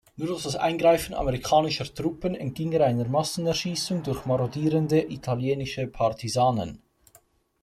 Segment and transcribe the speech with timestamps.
[0.15, 6.81] Nur durch das Eingreifen amerikanischer Truppen entging er einer Massenerschießung durch marodierende italienische Partisanen.